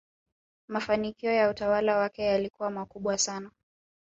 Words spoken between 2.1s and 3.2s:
yalikuwa makubwa